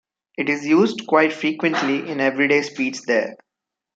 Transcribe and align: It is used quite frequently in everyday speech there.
It 0.35 0.49
is 0.49 0.65
used 0.65 1.05
quite 1.05 1.31
frequently 1.31 2.09
in 2.09 2.21
everyday 2.21 2.63
speech 2.63 3.01
there. 3.03 3.35